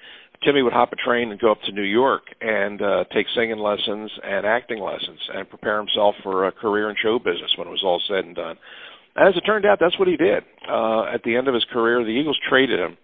Timmy 0.43 0.61
would 0.61 0.73
hop 0.73 0.93
a 0.93 0.95
train 0.95 1.31
and 1.31 1.39
go 1.39 1.51
up 1.51 1.61
to 1.63 1.71
New 1.71 1.83
York 1.83 2.23
and 2.41 2.81
uh, 2.81 3.03
take 3.11 3.27
singing 3.35 3.59
lessons 3.59 4.11
and 4.23 4.45
acting 4.45 4.79
lessons 4.79 5.19
and 5.33 5.49
prepare 5.49 5.77
himself 5.79 6.15
for 6.23 6.47
a 6.47 6.51
career 6.51 6.89
in 6.89 6.95
show 7.01 7.19
business 7.19 7.51
when 7.57 7.67
it 7.67 7.71
was 7.71 7.83
all 7.83 8.01
said 8.07 8.25
and 8.25 8.35
done. 8.35 8.57
And 9.15 9.29
as 9.29 9.35
it 9.35 9.41
turned 9.41 9.65
out, 9.65 9.79
that's 9.79 9.97
what 9.97 10.07
he 10.07 10.17
did. 10.17 10.43
Uh, 10.69 11.03
at 11.05 11.23
the 11.23 11.35
end 11.35 11.47
of 11.47 11.53
his 11.53 11.65
career, 11.71 12.03
the 12.03 12.09
Eagles 12.09 12.39
traded 12.47 12.79
him. 12.79 12.97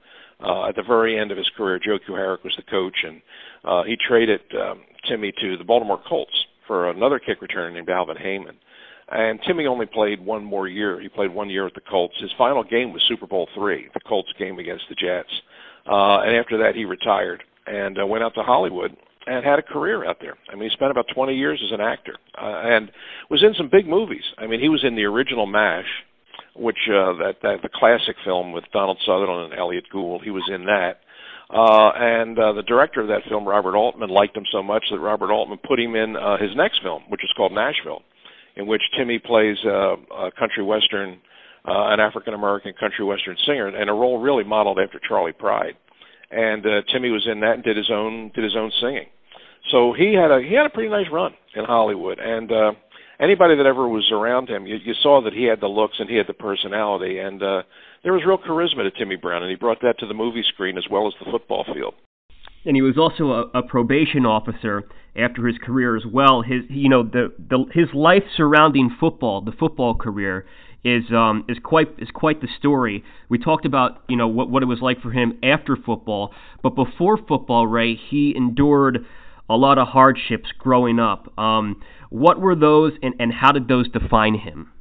Uh, 0.44 0.70
at 0.70 0.76
the 0.76 0.84
very 0.84 1.20
end 1.20 1.32
of 1.32 1.38
his 1.38 1.50
career, 1.56 1.80
Joe 1.80 2.00
Kuharich 2.00 2.44
was 2.44 2.56
the 2.56 2.64
coach, 2.64 2.96
and 3.04 3.22
uh, 3.64 3.84
he 3.84 3.96
traded 3.96 4.42
um, 4.60 4.82
Timmy 5.08 5.32
to 5.40 5.56
the 5.56 5.64
Baltimore 5.64 6.02
Colts 6.08 6.34
for 6.66 6.90
another 6.90 7.20
kick 7.20 7.42
returner 7.42 7.72
named 7.72 7.90
Alvin 7.90 8.18
Haymond. 8.18 8.58
And 9.12 9.40
Timmy 9.46 9.68
only 9.68 9.86
played 9.86 10.26
one 10.26 10.44
more 10.44 10.68
year. 10.68 11.00
He 11.00 11.10
played 11.10 11.34
one 11.34 11.50
year 11.50 11.66
with 11.66 11.74
the 11.74 11.82
Colts. 11.82 12.16
His 12.20 12.32
final 12.38 12.64
game 12.64 12.94
was 12.94 13.02
Super 13.08 13.28
Bowl 13.28 13.48
three, 13.54 13.90
the 13.94 14.00
Colts 14.00 14.32
game 14.40 14.58
against 14.58 14.86
the 14.88 14.96
Jets. 14.96 15.30
Uh, 15.86 16.22
and 16.22 16.36
after 16.36 16.58
that, 16.60 16.76
he 16.76 16.86
retired 16.86 17.44
and 17.68 18.00
uh, 18.00 18.06
went 18.06 18.24
out 18.24 18.34
to 18.36 18.44
Hollywood 18.44 18.96
and 19.28 19.46
had 19.46 19.60
a 19.60 19.64
career 19.64 20.06
out 20.06 20.18
there. 20.20 20.36
I 20.50 20.56
mean, 20.56 20.70
he 20.70 20.74
spent 20.74 20.92
about 20.92 21.06
20 21.14 21.36
years 21.36 21.62
as 21.64 21.72
an 21.72 21.82
actor 21.82 22.16
uh, 22.42 22.62
and 22.64 22.92
was 23.30 23.44
in 23.44 23.54
some 23.56 23.70
big 23.70 23.88
movies. 23.88 24.24
I 24.38 24.48
mean, 24.48 24.60
he 24.60 24.70
was 24.70 24.84
in 24.84 24.96
the 24.96 25.06
original 25.06 25.46
MASH, 25.46 25.86
which 26.56 26.78
uh, 26.88 27.14
that, 27.14 27.36
that 27.44 27.62
the 27.62 27.70
classic 27.74 28.16
film 28.24 28.52
with 28.52 28.64
Donald 28.74 28.98
Sutherland 29.06 29.52
and 29.52 29.60
Elliott 29.60 29.90
Gould. 29.92 30.24
He 30.24 30.32
was 30.32 30.44
in 30.50 30.66
that. 30.66 31.02
Uh, 31.54 31.92
and 31.96 32.40
uh, 32.40 32.54
the 32.54 32.64
director 32.64 33.02
of 33.02 33.10
that 33.10 33.24
film, 33.28 33.46
Robert 33.46 33.76
Altman, 33.76 34.10
liked 34.10 34.38
him 34.38 34.46
so 34.52 34.64
much 34.64 34.86
that 34.90 35.00
Robert 35.00 35.32
Altman 35.32 35.60
put 35.68 35.80
him 35.80 35.96
in 35.96 36.16
uh, 36.16 36.38
his 36.38 36.56
next 36.56 36.82
film, 36.82 37.04
which 37.10 37.24
is 37.24 37.30
called 37.36 37.52
Nashville, 37.52 38.04
in 38.56 38.68
which 38.68 38.82
Timmy 38.98 39.20
plays 39.20 39.58
uh, 39.66 39.96
a 40.14 40.32
country 40.38 40.64
western 40.64 41.20
uh, 41.66 41.94
an 41.94 42.00
African 42.00 42.34
American 42.34 42.74
country 42.80 43.06
western 43.06 43.38
singer, 43.46 43.68
and 43.68 43.90
a 43.90 43.94
role 43.94 44.20
really 44.20 44.44
modeled 44.44 44.80
after 44.80 45.00
Charley 45.08 45.32
Pride. 45.32 45.76
And 46.32 46.66
uh, 46.66 46.82
Timmy 46.92 47.12
was 47.12 47.28
in 47.30 47.42
that 47.42 47.56
and 47.56 47.64
did 47.64 47.78
his 47.78 47.92
own 47.92 48.32
did 48.34 48.44
his 48.44 48.56
own 48.56 48.72
singing. 48.82 49.08
So 49.72 49.94
he 49.94 50.14
had 50.14 50.32
a 50.32 50.42
he 50.42 50.56
had 50.56 50.66
a 50.66 50.70
pretty 50.70 50.90
nice 50.90 51.08
run 51.12 51.34
in 51.56 51.66
Hollywood, 51.66 52.20
and 52.20 52.52
uh, 52.52 52.72
anybody 53.20 53.56
that 53.56 53.66
ever 53.66 53.88
was 53.88 54.10
around 54.12 54.50
him, 54.50 54.66
you, 54.66 54.78
you 54.84 54.94
saw 55.04 55.22
that 55.24 55.34
he 55.34 55.44
had 55.44 55.62
the 55.62 55.68
looks 55.68 56.00
and 56.00 56.10
he 56.10 56.16
had 56.16 56.28
the 56.28 56.34
personality, 56.34 57.20
and 57.20 57.44
uh, 57.44 57.62
there 58.04 58.14
was 58.14 58.24
real 58.26 58.38
charisma 58.38 58.84
to 58.84 58.92
Timmy 58.92 59.16
Brown, 59.16 59.44
and 59.44 59.52
he 59.52 59.56
brought 59.56 59.82
that 59.82 60.00
to 60.00 60.08
the 60.08 60.14
movie 60.14 60.44
screen 60.48 60.78
as 60.78 60.86
well 60.90 61.08
as 61.08 61.14
the 61.24 61.30
football 61.30 61.66
field. 61.74 61.94
And 62.66 62.76
he 62.76 62.82
was 62.82 62.98
also 62.98 63.32
a, 63.32 63.60
a 63.60 63.64
probation 63.64 64.26
officer 64.26 64.84
after 65.16 65.48
his 65.48 65.58
career 65.58 65.98
as 65.98 66.06
well. 66.06 66.42
His, 66.42 66.62
you 66.70 66.90
know, 66.90 67.04
the, 67.04 67.34
the 67.38 67.66
his 67.74 67.88
life 67.94 68.24
surrounding 68.36 68.96
football, 69.00 69.42
the 69.42 69.52
football 69.52 69.96
career, 69.96 70.46
is 70.84 71.04
um, 71.12 71.46
is 71.48 71.58
quite 71.64 71.90
is 71.98 72.10
quite 72.14 72.42
the 72.42 72.48
story. 72.58 73.04
We 73.30 73.38
talked 73.38 73.66
about 73.66 74.04
you 74.08 74.18
know 74.18 74.28
what 74.28 74.50
what 74.50 74.64
it 74.64 74.68
was 74.68 74.80
like 74.82 75.02
for 75.02 75.12
him 75.12 75.40
after 75.44 75.76
football, 75.76 76.34
but 76.64 76.76
before 76.76 77.18
football, 77.18 77.68
Ray, 77.68 77.96
he 77.96 78.34
endured 78.36 79.06
a 79.50 79.56
lot 79.56 79.78
of 79.78 79.90
hardships 79.90 80.50
growing 80.58 81.00
up. 81.00 81.38
Um, 81.38 81.82
what 82.10 82.40
were 82.40 82.56
those, 82.56 82.94
and, 83.04 83.16
and 83.20 83.34
how 83.34 83.52
did 83.52 83.68
those 83.68 83.90
define 83.90 84.36
him? 84.36 84.72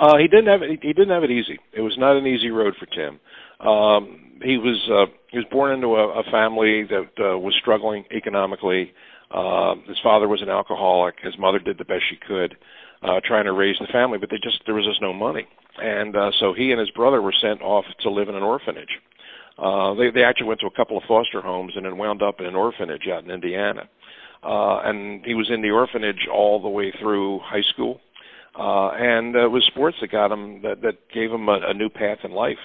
Uh, 0.00 0.16
he 0.16 0.28
didn't 0.28 0.46
have 0.46 0.62
it, 0.62 0.70
he 0.82 0.92
didn't 0.92 1.10
have 1.10 1.24
it 1.24 1.30
easy. 1.30 1.58
It 1.72 1.80
was 1.80 1.96
not 1.98 2.16
an 2.16 2.26
easy 2.26 2.50
road 2.50 2.74
for 2.78 2.86
Tim. 2.86 3.20
Um, 3.60 4.31
he 4.42 4.58
was 4.58 4.78
uh, 4.90 5.06
he 5.30 5.38
was 5.38 5.46
born 5.50 5.72
into 5.72 5.96
a, 5.96 6.20
a 6.20 6.22
family 6.30 6.84
that 6.84 7.10
uh, 7.18 7.38
was 7.38 7.54
struggling 7.60 8.04
economically. 8.10 8.92
Uh, 9.30 9.74
his 9.86 9.98
father 10.02 10.28
was 10.28 10.42
an 10.42 10.48
alcoholic. 10.48 11.14
His 11.22 11.38
mother 11.38 11.58
did 11.58 11.78
the 11.78 11.84
best 11.84 12.04
she 12.10 12.16
could, 12.16 12.56
uh, 13.02 13.20
trying 13.24 13.46
to 13.46 13.52
raise 13.52 13.76
the 13.80 13.86
family, 13.86 14.18
but 14.18 14.30
they 14.30 14.38
just 14.42 14.60
there 14.66 14.74
was 14.74 14.84
just 14.84 15.00
no 15.00 15.12
money, 15.12 15.46
and 15.82 16.16
uh, 16.16 16.30
so 16.38 16.52
he 16.52 16.70
and 16.70 16.80
his 16.80 16.90
brother 16.90 17.22
were 17.22 17.34
sent 17.40 17.62
off 17.62 17.84
to 18.00 18.10
live 18.10 18.28
in 18.28 18.34
an 18.34 18.42
orphanage. 18.42 19.00
Uh, 19.58 19.94
they 19.94 20.10
they 20.10 20.24
actually 20.24 20.46
went 20.48 20.60
to 20.60 20.66
a 20.66 20.70
couple 20.70 20.96
of 20.96 21.04
foster 21.04 21.40
homes 21.40 21.72
and 21.76 21.84
then 21.84 21.98
wound 21.98 22.22
up 22.22 22.40
in 22.40 22.46
an 22.46 22.54
orphanage 22.54 23.08
out 23.08 23.24
in 23.24 23.30
Indiana. 23.30 23.88
Uh, 24.42 24.80
and 24.84 25.24
he 25.24 25.34
was 25.34 25.50
in 25.50 25.62
the 25.62 25.70
orphanage 25.70 26.26
all 26.32 26.60
the 26.60 26.68
way 26.68 26.92
through 27.00 27.38
high 27.44 27.62
school. 27.62 28.00
Uh, 28.58 28.88
and 28.88 29.36
uh, 29.36 29.44
it 29.44 29.50
was 29.50 29.64
sports 29.66 29.96
that 30.00 30.10
got 30.10 30.32
him 30.32 30.60
that 30.62 30.82
that 30.82 30.96
gave 31.12 31.30
him 31.30 31.48
a, 31.48 31.60
a 31.68 31.74
new 31.74 31.88
path 31.88 32.18
in 32.24 32.32
life. 32.32 32.58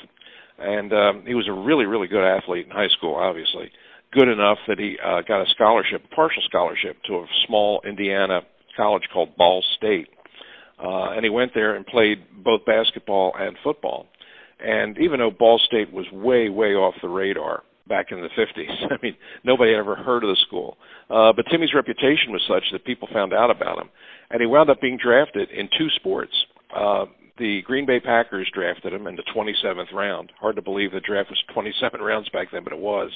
And 0.57 0.91
um, 0.93 1.23
he 1.25 1.35
was 1.35 1.47
a 1.47 1.53
really 1.53 1.85
really 1.85 2.07
good 2.07 2.23
athlete 2.23 2.65
in 2.65 2.71
high 2.71 2.89
school, 2.89 3.15
obviously 3.15 3.71
good 4.13 4.27
enough 4.29 4.57
that 4.67 4.79
he 4.79 4.97
uh, 5.03 5.21
got 5.27 5.41
a 5.41 5.49
scholarship, 5.51 6.03
partial 6.15 6.41
scholarship, 6.43 6.97
to 7.07 7.15
a 7.15 7.25
small 7.45 7.81
Indiana 7.85 8.41
college 8.75 9.03
called 9.11 9.35
Ball 9.35 9.63
State. 9.75 10.07
Uh, 10.81 11.11
and 11.11 11.23
he 11.23 11.29
went 11.29 11.53
there 11.53 11.75
and 11.75 11.85
played 11.85 12.23
both 12.43 12.63
basketball 12.65 13.33
and 13.37 13.57
football. 13.63 14.05
And 14.59 14.97
even 14.99 15.19
though 15.19 15.31
Ball 15.31 15.59
State 15.59 15.91
was 15.91 16.05
way, 16.11 16.49
way 16.49 16.73
off 16.73 16.95
the 17.01 17.09
radar 17.09 17.63
back 17.87 18.11
in 18.11 18.21
the 18.21 18.29
50s, 18.29 18.91
I 18.91 18.97
mean, 19.01 19.15
nobody 19.43 19.71
had 19.71 19.79
ever 19.79 19.95
heard 19.95 20.23
of 20.23 20.29
the 20.29 20.37
school. 20.47 20.77
Uh, 21.09 21.33
but 21.33 21.45
Timmy's 21.51 21.73
reputation 21.73 22.31
was 22.31 22.41
such 22.47 22.63
that 22.71 22.85
people 22.85 23.07
found 23.11 23.33
out 23.33 23.49
about 23.49 23.79
him. 23.79 23.89
And 24.29 24.41
he 24.41 24.47
wound 24.47 24.69
up 24.69 24.81
being 24.81 24.97
drafted 25.01 25.49
in 25.51 25.69
two 25.77 25.89
sports. 25.95 26.33
Uh, 26.75 27.05
the 27.37 27.61
Green 27.63 27.85
Bay 27.85 27.99
Packers 27.99 28.49
drafted 28.53 28.93
him 28.93 29.07
in 29.07 29.15
the 29.15 29.23
27th 29.35 29.93
round. 29.93 30.31
Hard 30.39 30.55
to 30.55 30.61
believe 30.61 30.91
the 30.91 30.99
draft 30.99 31.29
was 31.29 31.41
27 31.53 32.01
rounds 32.01 32.29
back 32.29 32.49
then, 32.51 32.63
but 32.63 32.73
it 32.73 32.79
was. 32.79 33.11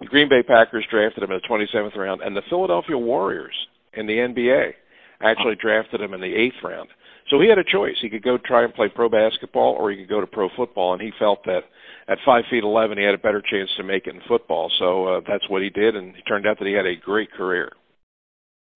The 0.00 0.06
Green 0.06 0.28
Bay 0.28 0.42
Packers 0.42 0.86
drafted 0.90 1.22
him 1.22 1.30
in 1.32 1.40
the 1.42 1.48
27th 1.48 1.96
round, 1.96 2.22
and 2.22 2.36
the 2.36 2.42
Philadelphia 2.48 2.96
Warriors 2.96 3.54
in 3.94 4.06
the 4.06 4.14
NBA 4.14 4.72
actually 5.20 5.56
drafted 5.56 6.00
him 6.00 6.14
in 6.14 6.20
the 6.20 6.34
eighth 6.34 6.62
round. 6.62 6.88
So 7.30 7.40
he 7.40 7.48
had 7.48 7.58
a 7.58 7.64
choice. 7.64 7.96
He 8.00 8.08
could 8.08 8.22
go 8.22 8.38
try 8.38 8.64
and 8.64 8.72
play 8.72 8.88
pro 8.88 9.08
basketball, 9.08 9.74
or 9.74 9.90
he 9.90 9.96
could 9.98 10.08
go 10.08 10.20
to 10.20 10.26
pro 10.26 10.48
football, 10.56 10.94
and 10.94 11.02
he 11.02 11.12
felt 11.18 11.44
that 11.44 11.64
at 12.08 12.18
five 12.24 12.44
feet 12.48 12.64
eleven, 12.64 12.96
he 12.96 13.04
had 13.04 13.14
a 13.14 13.18
better 13.18 13.42
chance 13.42 13.68
to 13.76 13.82
make 13.82 14.06
it 14.06 14.14
in 14.14 14.22
football. 14.26 14.70
So 14.78 15.06
uh, 15.06 15.20
that's 15.28 15.48
what 15.48 15.62
he 15.62 15.68
did, 15.68 15.94
and 15.94 16.16
it 16.16 16.22
turned 16.26 16.46
out 16.46 16.58
that 16.58 16.66
he 16.66 16.72
had 16.72 16.86
a 16.86 16.96
great 16.96 17.30
career. 17.32 17.72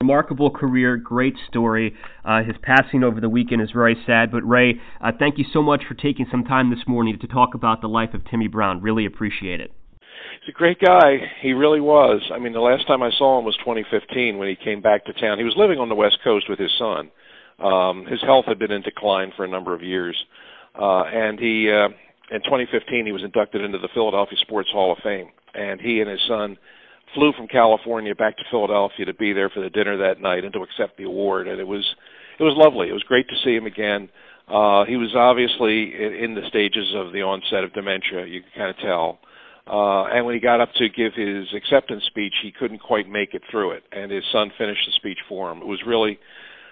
Remarkable 0.03 0.51
career, 0.51 0.97
great 0.97 1.37
story. 1.47 1.95
Uh, 2.25 2.43
his 2.43 2.57
passing 2.61 3.05
over 3.05 3.21
the 3.21 3.29
weekend 3.29 3.63
is 3.63 3.71
very 3.71 3.97
sad. 4.05 4.33
But 4.33 4.43
Ray, 4.43 4.81
uh, 5.01 5.13
thank 5.17 5.39
you 5.39 5.45
so 5.53 5.63
much 5.63 5.85
for 5.87 5.95
taking 5.95 6.27
some 6.29 6.43
time 6.43 6.71
this 6.71 6.89
morning 6.89 7.21
to 7.21 7.29
talk 7.29 7.55
about 7.55 7.81
the 7.81 7.87
life 7.87 8.13
of 8.13 8.25
Timmy 8.29 8.49
Brown. 8.49 8.83
Really 8.83 9.07
appreciate 9.07 9.61
it. 9.61 9.71
He's 10.41 10.53
a 10.53 10.59
great 10.59 10.81
guy. 10.81 11.19
He 11.41 11.53
really 11.53 11.81
was. 11.81 12.21
I 12.35 12.41
mean, 12.41 12.53
the 12.53 12.59
last 12.59 12.89
time 12.89 13.01
I 13.01 13.13
saw 13.17 13.39
him 13.39 13.45
was 13.45 13.57
2015 13.59 14.39
when 14.39 14.49
he 14.49 14.57
came 14.57 14.83
back 14.83 15.05
to 15.05 15.13
town. 15.13 15.39
He 15.39 15.45
was 15.45 15.55
living 15.57 15.79
on 15.79 15.89
the 15.89 15.95
West 15.95 16.19
Coast 16.25 16.49
with 16.49 16.59
his 16.59 16.73
son. 16.77 17.09
Um, 17.61 18.05
his 18.07 18.21
health 18.23 18.47
had 18.47 18.59
been 18.59 18.73
in 18.73 18.83
decline 18.83 19.33
for 19.37 19.45
a 19.45 19.49
number 19.49 19.73
of 19.73 19.85
years, 19.85 20.17
uh, 20.75 21.03
and 21.03 21.39
he 21.39 21.71
uh, 21.71 21.91
in 22.33 22.43
2015 22.43 23.07
he 23.07 23.13
was 23.13 23.23
inducted 23.23 23.63
into 23.63 23.79
the 23.79 23.89
Philadelphia 23.95 24.39
Sports 24.41 24.71
Hall 24.73 24.91
of 24.91 24.99
Fame. 24.99 25.29
And 25.55 25.81
he 25.81 26.01
and 26.01 26.11
his 26.11 26.21
son 26.27 26.59
flew 27.15 27.33
from 27.33 27.49
California 27.49 28.15
back 28.15 28.37
to 28.37 28.45
Philadelphia 28.51 29.07
to 29.07 29.15
be 29.15 29.33
there 29.33 29.51
for 29.51 29.61
the 29.61 29.71
dinner 29.71 29.97
that 29.99 30.21
night 30.21 30.45
and 30.45 30.53
to 30.53 30.63
accept 30.63 30.97
the 30.97 31.05
award. 31.05 31.49
And 31.49 31.61
it 31.61 31.67
was 31.67 31.85
it 32.39 32.43
was 32.43 32.55
lovely. 32.57 32.89
It 32.89 32.93
was 32.93 33.03
great 33.05 33.29
to 33.29 33.37
see 33.45 33.55
him 33.55 33.67
again. 33.67 34.09
Uh, 34.49 34.85
he 34.85 34.97
was 34.97 35.15
obviously 35.15 35.95
in, 35.95 36.35
the 36.35 36.47
stages 36.49 36.93
of 36.95 37.13
the 37.13 37.23
onset 37.23 37.65
of 37.65 37.73
dementia. 37.73 38.27
You 38.27 38.43
can 38.43 38.51
kind 38.57 38.71
of 38.71 38.77
tell. 38.79 39.19
Uh, 39.67 40.05
and 40.07 40.27
when 40.27 40.35
he 40.35 40.41
got 40.41 40.61
up 40.61 40.73
to 40.75 40.89
give 40.89 41.15
his 41.15 41.47
acceptance 41.55 42.03
speech, 42.07 42.35
he 42.43 42.51
couldn't 42.51 42.81
quite 42.81 43.09
make 43.09 43.33
it 43.35 43.43
through 43.51 43.71
it, 43.71 43.85
and 43.93 44.11
his 44.11 44.25
son 44.33 44.51
finished 44.59 44.83
the 44.87 44.93
speech 44.93 45.19
for 45.29 45.53
him. 45.53 45.59
It 45.59 45.67
was 45.67 45.81
really 45.87 46.19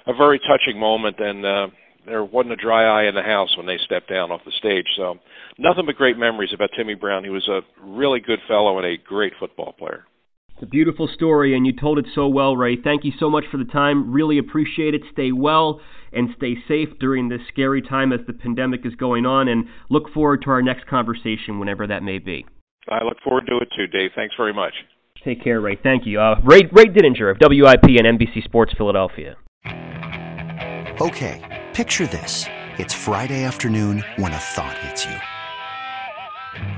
a 0.06 0.12
very 0.12 0.40
touching 0.40 0.78
moment, 0.78 1.20
and 1.20 1.46
uh, 1.46 1.68
there 2.04 2.24
wasn't 2.24 2.54
a 2.54 2.56
dry 2.56 2.84
eye 2.84 3.08
in 3.08 3.14
the 3.14 3.22
house 3.22 3.56
when 3.56 3.66
they 3.66 3.78
stepped 3.84 4.10
down 4.10 4.32
off 4.32 4.40
the 4.44 4.52
stage. 4.58 4.86
So, 4.96 5.18
nothing 5.56 5.86
but 5.86 5.94
great 5.94 6.18
memories 6.18 6.52
about 6.52 6.70
Timmy 6.76 6.94
Brown. 6.94 7.22
He 7.22 7.30
was 7.30 7.46
a 7.46 7.60
really 7.80 8.18
good 8.18 8.40
fellow 8.48 8.76
and 8.78 8.86
a 8.86 8.96
great 8.96 9.34
football 9.38 9.72
player. 9.72 10.04
It's 10.60 10.66
a 10.66 10.70
beautiful 10.70 11.08
story, 11.14 11.56
and 11.56 11.66
you 11.66 11.72
told 11.72 11.98
it 11.98 12.04
so 12.14 12.28
well, 12.28 12.54
Ray. 12.54 12.76
Thank 12.76 13.02
you 13.02 13.12
so 13.18 13.30
much 13.30 13.44
for 13.50 13.56
the 13.56 13.64
time. 13.64 14.12
Really 14.12 14.36
appreciate 14.36 14.94
it. 14.94 15.00
Stay 15.10 15.32
well 15.32 15.80
and 16.12 16.28
stay 16.36 16.54
safe 16.68 16.90
during 17.00 17.30
this 17.30 17.40
scary 17.50 17.80
time 17.80 18.12
as 18.12 18.20
the 18.26 18.34
pandemic 18.34 18.84
is 18.84 18.94
going 18.96 19.24
on, 19.24 19.48
and 19.48 19.64
look 19.88 20.12
forward 20.12 20.42
to 20.42 20.50
our 20.50 20.60
next 20.60 20.86
conversation 20.86 21.58
whenever 21.58 21.86
that 21.86 22.02
may 22.02 22.18
be. 22.18 22.44
I 22.90 23.02
look 23.02 23.16
forward 23.24 23.46
to 23.48 23.56
it 23.56 23.68
too, 23.74 23.86
Dave. 23.86 24.10
Thanks 24.14 24.34
very 24.36 24.52
much. 24.52 24.74
Take 25.24 25.42
care, 25.42 25.62
Ray. 25.62 25.78
Thank 25.82 26.04
you. 26.04 26.20
Uh, 26.20 26.38
Ray, 26.44 26.68
Ray 26.72 26.88
Didinger 26.88 27.30
of 27.30 27.38
WIP 27.40 27.84
and 27.84 28.18
NBC 28.18 28.44
Sports 28.44 28.74
Philadelphia. 28.76 29.36
Okay, 31.00 31.70
picture 31.72 32.06
this. 32.06 32.44
It's 32.76 32.92
Friday 32.92 33.44
afternoon 33.44 34.04
when 34.18 34.32
a 34.34 34.38
thought 34.38 34.76
hits 34.76 35.06
you. 35.06 35.16